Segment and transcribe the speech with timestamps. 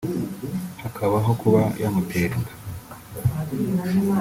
[0.81, 2.53] hakabaho kuba yamutera inda